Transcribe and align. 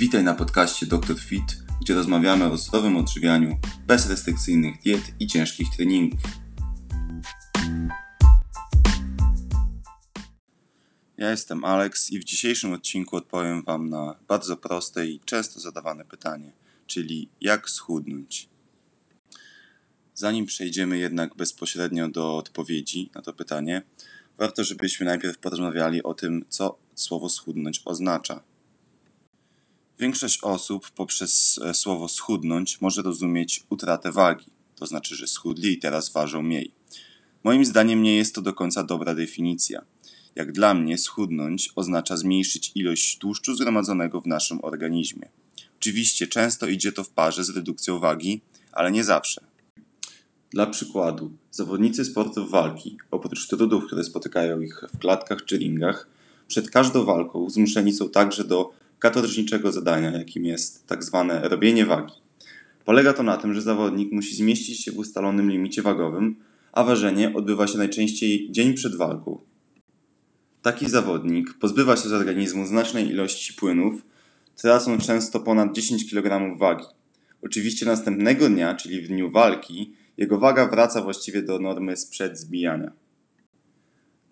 Witaj 0.00 0.24
na 0.24 0.34
podcaście 0.34 0.86
Dr. 0.86 1.18
Fit, 1.18 1.62
gdzie 1.80 1.94
rozmawiamy 1.94 2.44
o 2.44 2.56
zdrowym 2.56 2.96
odżywianiu, 2.96 3.58
bez 3.86 4.10
restrykcyjnych 4.10 4.82
diet 4.82 5.02
i 5.20 5.26
ciężkich 5.26 5.68
treningów. 5.76 6.20
Ja 11.18 11.30
jestem 11.30 11.64
Alex 11.64 12.10
i 12.10 12.18
w 12.18 12.24
dzisiejszym 12.24 12.72
odcinku 12.72 13.16
odpowiem 13.16 13.62
Wam 13.62 13.90
na 13.90 14.16
bardzo 14.28 14.56
proste 14.56 15.06
i 15.06 15.20
często 15.24 15.60
zadawane 15.60 16.04
pytanie, 16.04 16.52
czyli 16.86 17.28
jak 17.40 17.70
schudnąć. 17.70 18.48
Zanim 20.14 20.46
przejdziemy 20.46 20.98
jednak 20.98 21.34
bezpośrednio 21.34 22.08
do 22.08 22.36
odpowiedzi 22.36 23.10
na 23.14 23.22
to 23.22 23.32
pytanie, 23.32 23.82
warto, 24.38 24.64
żebyśmy 24.64 25.06
najpierw 25.06 25.38
porozmawiali 25.38 26.02
o 26.02 26.14
tym, 26.14 26.44
co 26.48 26.78
słowo 26.94 27.28
schudnąć 27.28 27.82
oznacza. 27.84 28.49
Większość 30.00 30.38
osób 30.42 30.90
poprzez 30.90 31.60
e, 31.64 31.74
słowo 31.74 32.08
schudnąć 32.08 32.80
może 32.80 33.02
rozumieć 33.02 33.64
utratę 33.70 34.12
wagi, 34.12 34.46
to 34.76 34.86
znaczy, 34.86 35.16
że 35.16 35.26
schudli 35.26 35.72
i 35.72 35.78
teraz 35.78 36.12
ważą 36.12 36.42
mniej. 36.42 36.72
Moim 37.44 37.64
zdaniem 37.64 38.02
nie 38.02 38.16
jest 38.16 38.34
to 38.34 38.42
do 38.42 38.52
końca 38.52 38.84
dobra 38.84 39.14
definicja. 39.14 39.82
Jak 40.34 40.52
dla 40.52 40.74
mnie, 40.74 40.98
schudnąć 40.98 41.72
oznacza 41.76 42.16
zmniejszyć 42.16 42.72
ilość 42.74 43.18
tłuszczu 43.18 43.54
zgromadzonego 43.54 44.20
w 44.20 44.26
naszym 44.26 44.58
organizmie. 44.62 45.28
Oczywiście 45.78 46.26
często 46.26 46.66
idzie 46.66 46.92
to 46.92 47.04
w 47.04 47.10
parze 47.10 47.44
z 47.44 47.50
redukcją 47.50 47.98
wagi, 47.98 48.40
ale 48.72 48.92
nie 48.92 49.04
zawsze. 49.04 49.44
Dla 50.50 50.66
przykładu, 50.66 51.32
zawodnicy 51.50 52.04
sportów 52.04 52.50
walki, 52.50 52.96
oprócz 53.10 53.46
trudów, 53.48 53.86
które 53.86 54.04
spotykają 54.04 54.60
ich 54.60 54.84
w 54.94 54.98
klatkach 54.98 55.44
czy 55.44 55.58
ringach, 55.58 56.08
przed 56.48 56.70
każdą 56.70 57.04
walką 57.04 57.50
zmuszeni 57.50 57.92
są 57.92 58.08
także 58.08 58.44
do 58.44 58.80
katorżniczego 59.00 59.72
zadania, 59.72 60.10
jakim 60.10 60.44
jest 60.44 60.86
tak 60.86 61.04
zwane 61.04 61.48
robienie 61.48 61.86
wagi. 61.86 62.14
Polega 62.84 63.12
to 63.12 63.22
na 63.22 63.36
tym, 63.36 63.54
że 63.54 63.62
zawodnik 63.62 64.12
musi 64.12 64.36
zmieścić 64.36 64.84
się 64.84 64.92
w 64.92 64.98
ustalonym 64.98 65.50
limicie 65.50 65.82
wagowym, 65.82 66.36
a 66.72 66.84
ważenie 66.84 67.34
odbywa 67.34 67.66
się 67.66 67.78
najczęściej 67.78 68.50
dzień 68.50 68.74
przed 68.74 68.96
walką. 68.96 69.40
Taki 70.62 70.90
zawodnik 70.90 71.54
pozbywa 71.54 71.96
się 71.96 72.08
z 72.08 72.12
organizmu 72.12 72.66
znacznej 72.66 73.08
ilości 73.08 73.54
płynów, 73.54 74.02
tracą 74.56 74.98
często 74.98 75.40
ponad 75.40 75.74
10 75.74 76.10
kg 76.10 76.58
wagi. 76.58 76.84
Oczywiście 77.42 77.86
następnego 77.86 78.48
dnia, 78.48 78.74
czyli 78.74 79.02
w 79.02 79.08
dniu 79.08 79.30
walki, 79.30 79.92
jego 80.16 80.38
waga 80.38 80.68
wraca 80.68 81.02
właściwie 81.02 81.42
do 81.42 81.58
normy 81.58 81.96
sprzed 81.96 82.38
zbijania. 82.38 82.92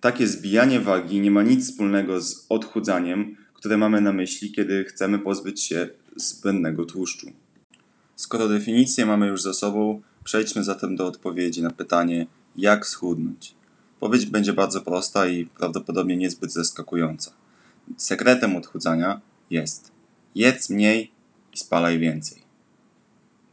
Takie 0.00 0.26
zbijanie 0.26 0.80
wagi 0.80 1.20
nie 1.20 1.30
ma 1.30 1.42
nic 1.42 1.70
wspólnego 1.70 2.20
z 2.20 2.46
odchudzaniem, 2.48 3.36
które 3.58 3.76
mamy 3.76 4.00
na 4.00 4.12
myśli, 4.12 4.52
kiedy 4.52 4.84
chcemy 4.84 5.18
pozbyć 5.18 5.62
się 5.62 5.88
zbędnego 6.16 6.84
tłuszczu. 6.84 7.26
Skoro 8.16 8.48
definicję 8.48 9.06
mamy 9.06 9.26
już 9.26 9.42
za 9.42 9.54
sobą, 9.54 10.02
przejdźmy 10.24 10.64
zatem 10.64 10.96
do 10.96 11.06
odpowiedzi 11.06 11.62
na 11.62 11.70
pytanie, 11.70 12.26
jak 12.56 12.86
schudnąć. 12.86 13.54
Odpowiedź 13.94 14.26
będzie 14.26 14.52
bardzo 14.52 14.80
prosta 14.80 15.28
i 15.28 15.46
prawdopodobnie 15.46 16.16
niezbyt 16.16 16.52
zaskakująca. 16.52 17.32
Sekretem 17.96 18.56
odchudzania 18.56 19.20
jest 19.50 19.92
jedz 20.34 20.70
mniej 20.70 21.10
i 21.54 21.58
spalaj 21.58 21.98
więcej. 21.98 22.42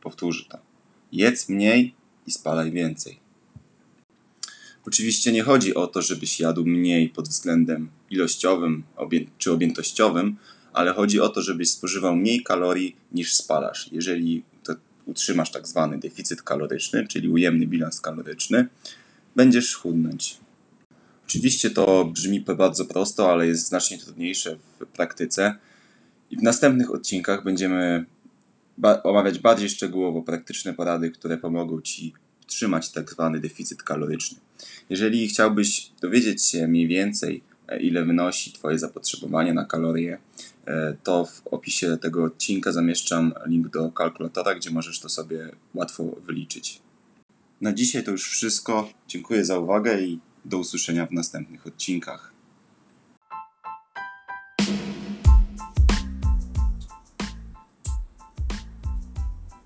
Powtórzę 0.01 0.45
to. 0.49 0.57
Jedz 1.11 1.49
mniej 1.49 1.95
i 2.27 2.31
spalaj 2.31 2.71
więcej. 2.71 3.24
Oczywiście 4.87 5.31
nie 5.31 5.43
chodzi 5.43 5.75
o 5.75 5.87
to, 5.87 6.01
żebyś 6.01 6.39
jadł 6.39 6.65
mniej 6.65 7.09
pod 7.09 7.27
względem 7.27 7.89
ilościowym 8.09 8.83
czy 9.37 9.51
objętościowym, 9.51 10.35
ale 10.73 10.93
chodzi 10.93 11.19
o 11.19 11.29
to, 11.29 11.41
żebyś 11.41 11.69
spożywał 11.69 12.15
mniej 12.15 12.43
kalorii 12.43 12.95
niż 13.11 13.35
spalasz. 13.35 13.89
Jeżeli 13.91 14.43
utrzymasz 15.05 15.51
tak 15.51 15.67
zwany 15.67 15.97
deficyt 15.99 16.41
kaloryczny, 16.41 17.07
czyli 17.07 17.29
ujemny 17.29 17.67
bilans 17.67 18.01
kaloryczny, 18.01 18.67
będziesz 19.35 19.75
chudnąć. 19.75 20.37
Oczywiście 21.27 21.69
to 21.69 22.05
brzmi 22.05 22.41
bardzo 22.41 22.85
prosto, 22.85 23.31
ale 23.31 23.47
jest 23.47 23.67
znacznie 23.67 23.97
trudniejsze 23.97 24.57
w 24.79 24.85
praktyce. 24.85 25.55
I 26.31 26.37
w 26.37 26.43
następnych 26.43 26.91
odcinkach 26.91 27.43
będziemy 27.43 28.05
ba 28.77 29.03
omawiać 29.03 29.39
bardziej 29.39 29.69
szczegółowo 29.69 30.21
praktyczne 30.21 30.73
porady, 30.73 31.11
które 31.11 31.37
pomogą 31.37 31.81
Ci 31.81 32.13
utrzymać 32.43 32.91
tak 32.91 33.11
zwany 33.11 33.39
deficyt 33.39 33.83
kaloryczny. 33.83 34.44
Jeżeli 34.89 35.27
chciałbyś 35.27 35.91
dowiedzieć 36.01 36.45
się 36.45 36.67
mniej 36.67 36.87
więcej, 36.87 37.43
e, 37.67 37.81
ile 37.81 38.05
wynosi 38.05 38.51
Twoje 38.51 38.79
zapotrzebowanie 38.79 39.53
na 39.53 39.65
kalorie, 39.65 40.17
e, 40.65 40.95
to 41.03 41.25
w 41.25 41.47
opisie 41.47 41.97
tego 42.01 42.23
odcinka 42.23 42.71
zamieszczam 42.71 43.33
link 43.45 43.67
do 43.67 43.91
kalkulatora, 43.91 44.55
gdzie 44.55 44.71
możesz 44.71 44.99
to 44.99 45.09
sobie 45.09 45.49
łatwo 45.73 46.03
wyliczyć. 46.03 46.81
Na 47.61 47.73
dzisiaj 47.73 48.03
to 48.03 48.11
już 48.11 48.29
wszystko. 48.29 48.89
Dziękuję 49.07 49.45
za 49.45 49.59
uwagę 49.59 50.01
i 50.01 50.19
do 50.45 50.57
usłyszenia 50.57 51.05
w 51.05 51.11
następnych 51.11 51.67
odcinkach. 51.67 52.34